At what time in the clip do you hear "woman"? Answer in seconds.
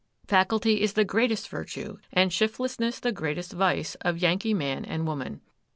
5.05-5.41